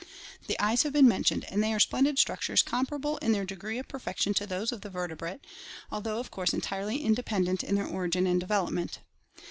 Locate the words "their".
3.33-3.45, 7.75-7.85